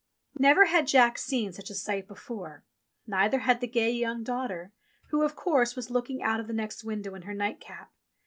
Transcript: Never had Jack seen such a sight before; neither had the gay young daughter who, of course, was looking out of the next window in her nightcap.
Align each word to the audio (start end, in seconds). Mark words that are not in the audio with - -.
Never 0.39 0.65
had 0.65 0.87
Jack 0.87 1.19
seen 1.19 1.53
such 1.53 1.69
a 1.69 1.75
sight 1.75 2.07
before; 2.07 2.63
neither 3.05 3.37
had 3.37 3.61
the 3.61 3.67
gay 3.67 3.91
young 3.91 4.23
daughter 4.23 4.71
who, 5.09 5.21
of 5.21 5.35
course, 5.35 5.75
was 5.75 5.91
looking 5.91 6.23
out 6.23 6.39
of 6.39 6.47
the 6.47 6.53
next 6.53 6.83
window 6.83 7.13
in 7.13 7.21
her 7.21 7.35
nightcap. 7.35 7.91